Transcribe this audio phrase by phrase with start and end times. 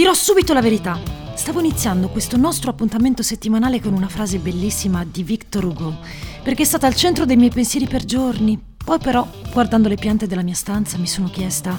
[0.00, 0.98] Dirò subito la verità.
[1.34, 5.98] Stavo iniziando questo nostro appuntamento settimanale con una frase bellissima di Victor Hugo,
[6.42, 8.58] perché è stata al centro dei miei pensieri per giorni.
[8.82, 11.78] Poi però, guardando le piante della mia stanza, mi sono chiesta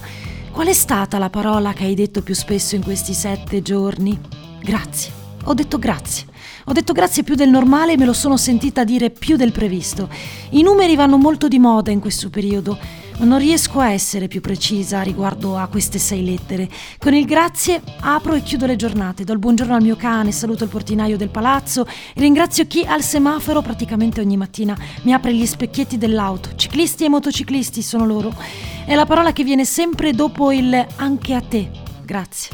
[0.51, 4.15] qual è stata la parola che hai detto più spesso in questi sette giorni?
[4.61, 5.11] Grazie.
[5.45, 6.27] Ho detto grazie.
[6.65, 10.09] Ho detto grazie più del normale e me lo sono sentita dire più del previsto.
[10.51, 12.77] I numeri vanno molto di moda in questo periodo,
[13.17, 16.69] ma non riesco a essere più precisa riguardo a queste sei lettere.
[16.99, 20.63] Con il grazie apro e chiudo le giornate, do il buongiorno al mio cane, saluto
[20.63, 25.97] il portinaio del palazzo, ringrazio chi al semaforo praticamente ogni mattina mi apre gli specchietti
[25.97, 26.51] dell'auto.
[26.55, 28.33] Ciclisti e motociclisti sono loro.
[28.85, 31.69] È la parola che viene sempre dopo il anche a te.
[32.05, 32.51] Grazie.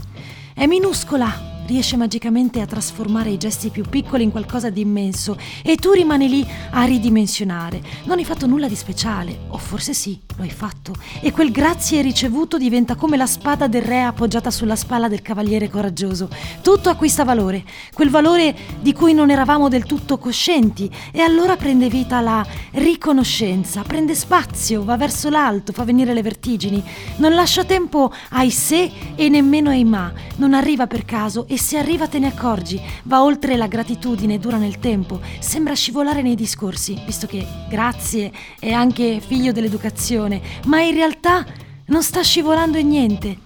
[0.53, 5.75] È minuscola, riesce magicamente a trasformare i gesti più piccoli in qualcosa di immenso e
[5.75, 7.81] tu rimani lì a ridimensionare.
[8.05, 12.01] Non hai fatto nulla di speciale, o forse sì, lo hai fatto, e quel grazie
[12.01, 16.29] ricevuto diventa come la spada del re appoggiata sulla spalla del cavaliere coraggioso.
[16.61, 21.89] Tutto acquista valore, quel valore di cui non eravamo del tutto coscienti, e allora prende
[21.89, 26.81] vita la riconoscenza, prende spazio, va verso l'alto, fa venire le vertigini,
[27.17, 31.77] non lascia tempo ai se e nemmeno ai ma, non arriva per caso e se
[31.77, 37.01] arriva te ne accorgi, va oltre la gratitudine, dura nel tempo, sembra scivolare nei discorsi,
[37.05, 41.45] visto che grazie è anche figlio dell'educazione, ma in realtà
[41.87, 43.37] non sta scivolando in niente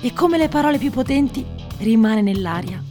[0.00, 1.44] e come le parole più potenti
[1.78, 2.82] rimane nell'aria.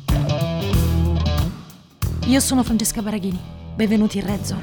[2.26, 3.40] Io sono Francesca Baraghini,
[3.76, 4.60] benvenuti in Rezzo.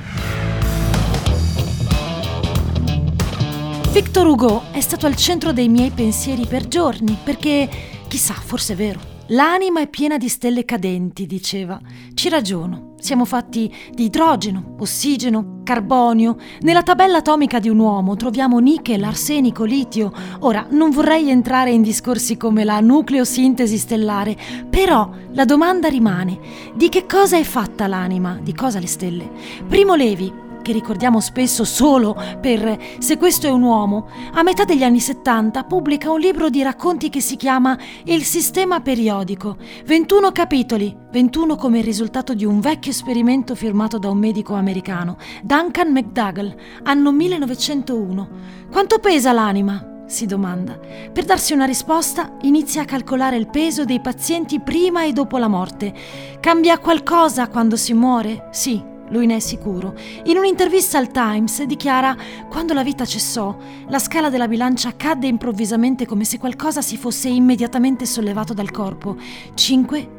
[3.93, 7.69] Victor Hugo è stato al centro dei miei pensieri per giorni, perché
[8.09, 9.14] chissà, forse è vero.
[9.29, 11.81] L'anima è piena di stelle cadenti, diceva.
[12.13, 12.93] Ci ragiono.
[12.99, 16.37] Siamo fatti di idrogeno, ossigeno, carbonio.
[16.61, 20.13] Nella tabella atomica di un uomo troviamo nickel, arsenico, litio.
[20.41, 24.37] Ora, non vorrei entrare in discorsi come la nucleosintesi stellare,
[24.69, 26.39] però la domanda rimane:
[26.75, 28.39] di che cosa è fatta l'anima?
[28.43, 29.31] Di cosa le stelle?
[29.67, 30.33] Primo Levi,
[30.65, 35.63] che ricordiamo spesso solo per Se questo è un uomo, a metà degli anni 70
[35.65, 39.59] pubblica un libro di racconti che si chiama Il sistema periodico.
[39.85, 45.19] 21 capitoli, 21 come il risultato di un vecchio esperimento firmato da un medico americano,
[45.43, 48.29] Duncan McDougall, anno 1901.
[48.73, 49.91] Quanto pesa l'anima?
[50.07, 50.79] si domanda.
[51.13, 55.49] Per darsi una risposta inizia a calcolare il peso dei pazienti prima e dopo la
[55.49, 55.95] morte.
[56.41, 58.49] Cambia qualcosa quando si muore?
[58.51, 59.95] Sì, lui ne è sicuro.
[60.25, 62.17] In un'intervista al Times dichiara:
[62.49, 63.57] Quando la vita cessò,
[63.89, 69.17] la scala della bilancia cadde improvvisamente come se qualcosa si fosse immediatamente sollevato dal corpo.
[69.55, 70.11] 5,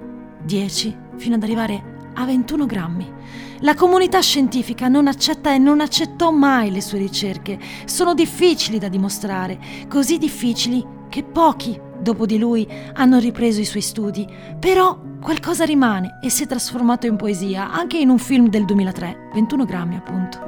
[0.44, 3.14] 10, fino ad arrivare a 21 grammi.
[3.60, 7.58] La comunità scientifica non accetta e non accettò mai le sue ricerche.
[7.86, 13.82] Sono difficili da dimostrare, così difficili che pochi dopo di lui hanno ripreso i suoi
[13.82, 14.28] studi.
[14.60, 19.30] Però qualcosa rimane e si è trasformato in poesia, anche in un film del 2003,
[19.34, 20.40] 21 grammi appunto.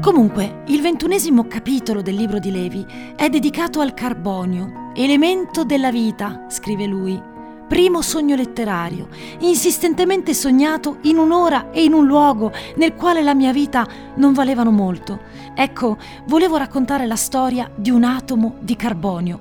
[0.00, 6.46] Comunque, il ventunesimo capitolo del libro di Levi è dedicato al carbonio, elemento della vita,
[6.48, 7.22] scrive lui.
[7.68, 9.08] Primo sogno letterario,
[9.40, 14.70] insistentemente sognato in un'ora e in un luogo nel quale la mia vita non valevano
[14.70, 15.20] molto.
[15.54, 19.40] Ecco, volevo raccontare la storia di un atomo di carbonio.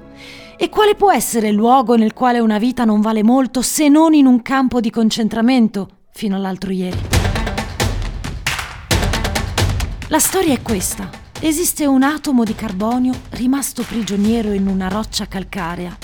[0.59, 4.15] E quale può essere il luogo nel quale una vita non vale molto se non
[4.15, 6.97] in un campo di concentramento, fino all'altro ieri?
[10.07, 11.11] La storia è questa.
[11.39, 15.95] Esiste un atomo di carbonio rimasto prigioniero in una roccia calcarea.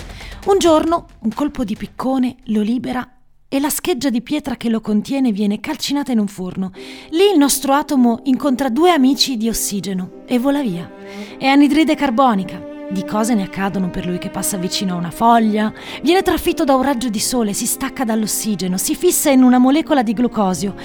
[0.45, 3.09] Un giorno un colpo di piccone lo libera
[3.49, 6.71] e la scheggia di pietra che lo contiene viene calcinata in un forno.
[7.09, 10.91] Lì il nostro atomo incontra due amici di ossigeno e vola via.
[11.39, 15.73] È anidride carbonica, di cose ne accadono per lui che passa vicino a una foglia,
[16.01, 20.03] viene trafitto da un raggio di sole, si stacca dall'ossigeno, si fissa in una molecola
[20.03, 20.75] di glucosio.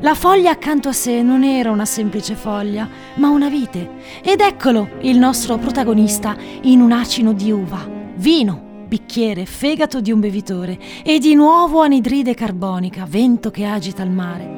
[0.00, 3.90] La foglia accanto a sé non era una semplice foglia, ma una vite.
[4.22, 10.20] Ed eccolo il nostro protagonista in un acino di uva, vino, bicchiere, fegato di un
[10.20, 14.54] bevitore e di nuovo anidride carbonica, vento che agita il mare.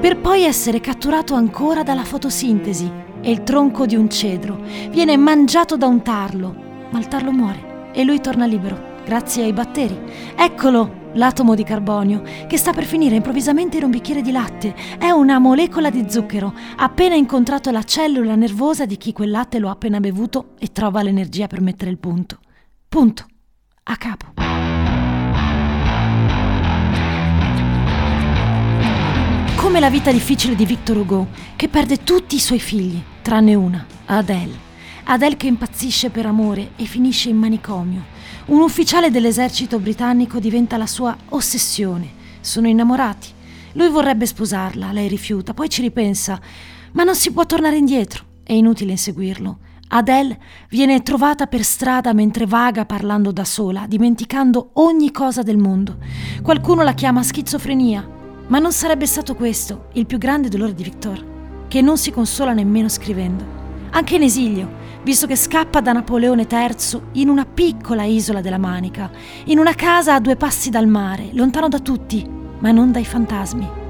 [0.00, 4.60] Per poi essere catturato ancora dalla fotosintesi è il tronco di un cedro.
[4.90, 6.54] Viene mangiato da un tarlo,
[6.90, 9.98] ma il tarlo muore e lui torna libero, grazie ai batteri.
[10.36, 14.74] Eccolo l'atomo di carbonio, che sta per finire improvvisamente in un bicchiere di latte.
[14.98, 19.68] È una molecola di zucchero, appena incontrato la cellula nervosa di chi quel latte lo
[19.68, 22.38] ha appena bevuto e trova l'energia per mettere il punto.
[22.88, 23.26] Punto.
[23.84, 24.48] A capo.
[29.68, 33.84] come la vita difficile di Victor Hugo, che perde tutti i suoi figli, tranne una,
[34.06, 34.56] Adele.
[35.04, 38.04] Adele che impazzisce per amore e finisce in manicomio.
[38.46, 42.08] Un ufficiale dell'esercito britannico diventa la sua ossessione.
[42.40, 43.28] Sono innamorati.
[43.72, 46.40] Lui vorrebbe sposarla, lei rifiuta, poi ci ripensa,
[46.92, 48.24] ma non si può tornare indietro.
[48.42, 49.58] È inutile inseguirlo.
[49.88, 50.38] Adele
[50.70, 55.98] viene trovata per strada mentre vaga parlando da sola, dimenticando ogni cosa del mondo.
[56.40, 58.08] Qualcuno la chiama schizofrenia,
[58.46, 61.36] ma non sarebbe stato questo il più grande dolore di Victor,
[61.68, 63.44] che non si consola nemmeno scrivendo.
[63.90, 64.68] Anche in esilio,
[65.02, 69.10] visto che scappa da Napoleone III in una piccola isola della Manica,
[69.44, 72.26] in una casa a due passi dal mare, lontano da tutti,
[72.58, 73.86] ma non dai fantasmi.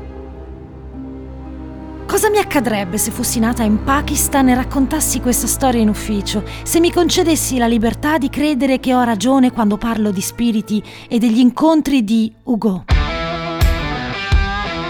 [2.07, 6.81] Cosa mi accadrebbe se fossi nata in Pakistan e raccontassi questa storia in ufficio, se
[6.81, 11.39] mi concedessi la libertà di credere che ho ragione quando parlo di spiriti e degli
[11.39, 12.85] incontri di Hugo?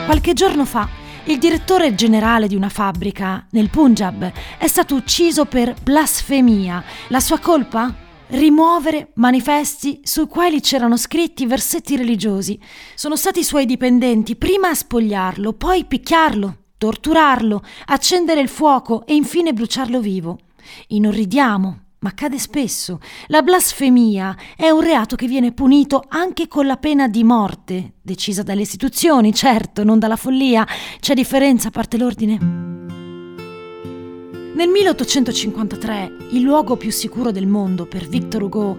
[0.07, 0.89] Qualche giorno fa,
[1.29, 6.83] il direttore generale di una fabbrica nel Punjab è stato ucciso per blasfemia.
[7.09, 7.95] La sua colpa?
[8.29, 12.59] Rimuovere manifesti sui quali c'erano scritti versetti religiosi.
[12.95, 19.15] Sono stati i suoi dipendenti prima a spogliarlo, poi picchiarlo, torturarlo, accendere il fuoco e
[19.15, 20.39] infine bruciarlo vivo.
[20.89, 23.01] Inorridiamo, ma accade spesso.
[23.27, 28.43] La blasfemia è un reato che viene punito anche con la pena di morte, decisa
[28.43, 30.67] dalle istituzioni, certo, non dalla follia.
[31.01, 32.39] C'è differenza a parte l'ordine.
[34.55, 38.79] Nel 1853 il luogo più sicuro del mondo per Victor Hugo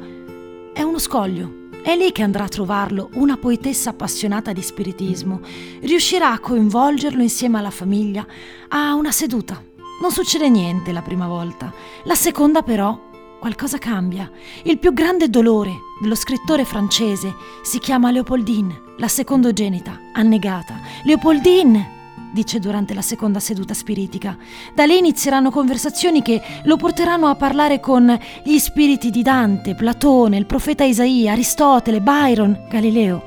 [0.74, 5.40] è uno scoglio è lì che andrà a trovarlo una poetessa appassionata di spiritismo.
[5.82, 8.26] Riuscirà a coinvolgerlo insieme alla famiglia
[8.68, 9.64] a una seduta.
[10.02, 11.74] Non succede niente la prima volta.
[12.04, 13.09] La seconda però
[13.40, 14.30] qualcosa cambia.
[14.64, 17.34] Il più grande dolore dello scrittore francese
[17.64, 20.76] si chiama Leopoldine, la secondogenita, annegata.
[21.04, 21.98] Leopoldine!
[22.32, 24.38] dice durante la seconda seduta spiritica.
[24.76, 30.38] Da lì inizieranno conversazioni che lo porteranno a parlare con gli spiriti di Dante, Platone,
[30.38, 33.24] il profeta Isaia, Aristotele, Byron, Galileo.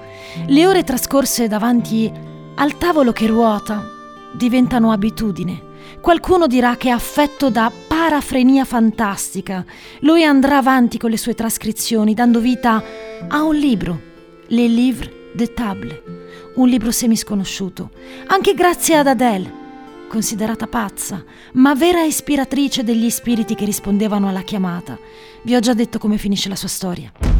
[0.46, 2.10] Le ore trascorse davanti
[2.54, 3.84] al tavolo che ruota
[4.32, 5.70] diventano abitudine.
[6.00, 7.70] Qualcuno dirà che è affetto da
[8.02, 9.64] parafrenia fantastica.
[10.00, 12.82] Lui andrà avanti con le sue trascrizioni, dando vita
[13.28, 14.00] a un libro,
[14.48, 16.02] Les Livres de Table
[16.56, 17.90] un libro semisconosciuto,
[18.26, 19.50] anche grazie ad Adele,
[20.08, 24.98] considerata pazza, ma vera ispiratrice degli spiriti che rispondevano alla chiamata.
[25.42, 27.31] Vi ho già detto come finisce la sua storia.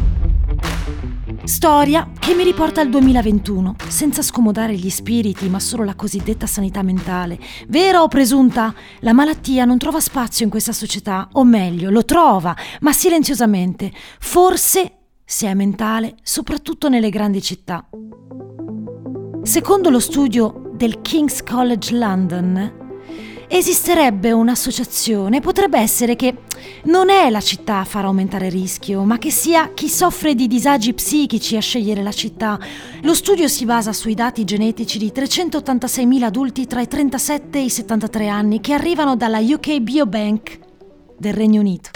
[1.45, 6.81] Storia che mi riporta al 2021, senza scomodare gli spiriti, ma solo la cosiddetta sanità
[6.83, 7.37] mentale.
[7.67, 12.55] Vera o presunta, la malattia non trova spazio in questa società, o meglio, lo trova,
[12.79, 13.91] ma silenziosamente.
[14.19, 14.91] Forse,
[15.25, 17.89] se è mentale, soprattutto nelle grandi città.
[19.41, 22.82] Secondo lo studio del King's College London,
[23.47, 26.35] esisterebbe un'associazione, potrebbe essere che
[26.83, 30.47] non è la città a far aumentare il rischio, ma che sia chi soffre di
[30.47, 32.59] disagi psichici a scegliere la città.
[33.01, 37.69] Lo studio si basa sui dati genetici di 386.000 adulti tra i 37 e i
[37.69, 40.59] 73 anni che arrivano dalla UK Biobank
[41.17, 41.89] del Regno Unito.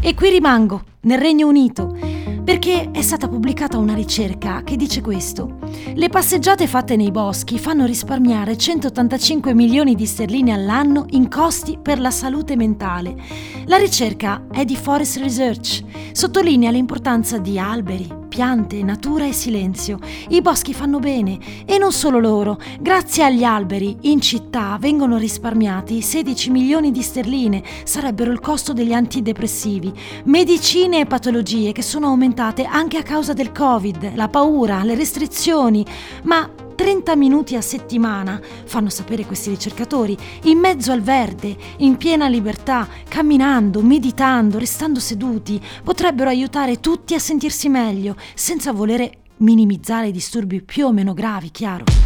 [0.00, 1.96] E qui rimango, nel Regno Unito
[2.44, 5.58] perché è stata pubblicata una ricerca che dice questo.
[5.94, 11.98] Le passeggiate fatte nei boschi fanno risparmiare 185 milioni di sterline all'anno in costi per
[11.98, 13.16] la salute mentale.
[13.64, 15.82] La ricerca è di Forest Research,
[16.12, 20.00] sottolinea l'importanza di alberi, piante, natura e silenzio.
[20.30, 22.58] I boschi fanno bene e non solo loro.
[22.80, 28.92] Grazie agli alberi in città vengono risparmiati 16 milioni di sterline, sarebbero il costo degli
[28.92, 29.92] antidepressivi,
[30.24, 35.86] medicine e patologie che sono aumentate anche a causa del Covid, la paura, le restrizioni,
[36.24, 42.28] ma 30 minuti a settimana, fanno sapere questi ricercatori, in mezzo al verde, in piena
[42.28, 50.12] libertà, camminando, meditando, restando seduti, potrebbero aiutare tutti a sentirsi meglio, senza volere minimizzare i
[50.12, 52.03] disturbi più o meno gravi, chiaro.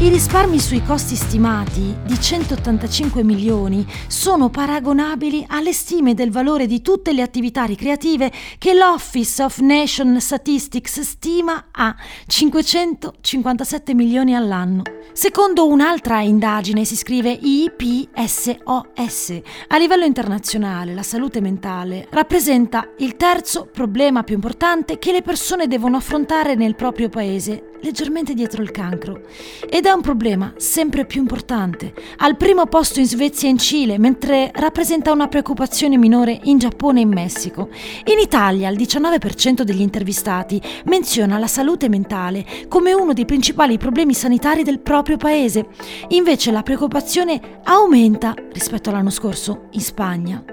[0.00, 6.80] I risparmi sui costi stimati di 185 milioni sono paragonabili alle stime del valore di
[6.82, 11.96] tutte le attività ricreative che l'Office of Nation Statistics stima a
[12.28, 14.82] 557 milioni all'anno.
[15.12, 18.60] Secondo un'altra indagine si scrive IPSOS.
[19.66, 25.66] A livello internazionale la salute mentale rappresenta il terzo problema più importante che le persone
[25.66, 29.22] devono affrontare nel proprio paese leggermente dietro il cancro.
[29.68, 33.98] Ed è un problema sempre più importante, al primo posto in Svezia e in Cile,
[33.98, 37.70] mentre rappresenta una preoccupazione minore in Giappone e in Messico.
[38.04, 44.12] In Italia il 19% degli intervistati menziona la salute mentale come uno dei principali problemi
[44.12, 45.68] sanitari del proprio paese.
[46.08, 50.44] Invece la preoccupazione aumenta rispetto all'anno scorso in Spagna.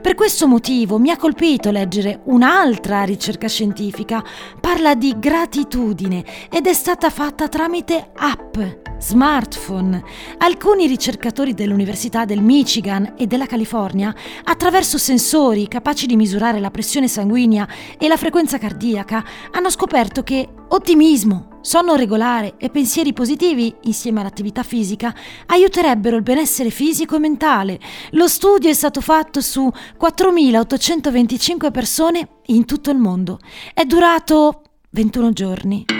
[0.00, 4.24] Per questo motivo mi ha colpito leggere un'altra ricerca scientifica.
[4.60, 8.56] Parla di gratitudine ed è stata fatta tramite app,
[8.98, 10.02] smartphone.
[10.38, 17.08] Alcuni ricercatori dell'Università del Michigan e della California, attraverso sensori capaci di misurare la pressione
[17.08, 17.68] sanguigna
[17.98, 24.62] e la frequenza cardiaca, hanno scoperto che ottimismo, sonno regolare e pensieri positivi, insieme all'attività
[24.62, 25.14] fisica,
[25.46, 27.80] aiuterebbero il benessere fisico e mentale.
[28.10, 29.70] Lo studio è stato fatto su
[30.00, 33.38] 4.825 persone in tutto il mondo.
[33.72, 35.97] È durato 21 giorni.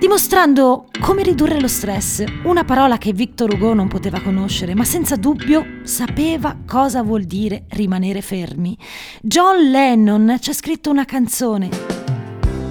[0.00, 5.16] Dimostrando come ridurre lo stress, una parola che Victor Hugo non poteva conoscere, ma senza
[5.16, 8.74] dubbio sapeva cosa vuol dire rimanere fermi.
[9.20, 11.68] John Lennon ci ha scritto una canzone.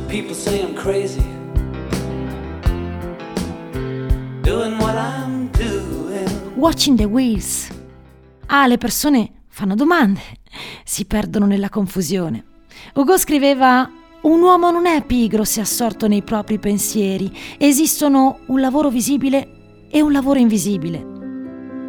[0.07, 1.21] People say I'm crazy.
[4.41, 6.27] Doing what I'm doing.
[6.55, 7.67] Watching the wheels.
[8.47, 10.21] Ah, le persone fanno domande,
[10.83, 12.43] si perdono nella confusione.
[12.95, 13.87] Hugo scriveva
[14.21, 17.31] un uomo non è pigro se assorto nei propri pensieri.
[17.57, 21.17] Esistono un lavoro visibile e un lavoro invisibile.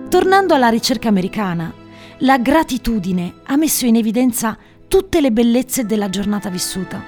[0.09, 1.73] Tornando alla ricerca americana,
[2.19, 4.57] la gratitudine ha messo in evidenza
[4.87, 7.03] tutte le bellezze della giornata vissuta.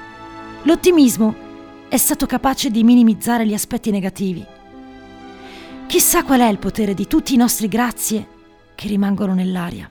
[0.62, 1.35] L'ottimismo
[1.88, 4.45] è stato capace di minimizzare gli aspetti negativi.
[5.87, 8.26] Chissà qual è il potere di tutti i nostri grazie
[8.75, 9.91] che rimangono nell'aria.